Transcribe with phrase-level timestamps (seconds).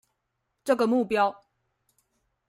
[0.63, 1.35] 這個目標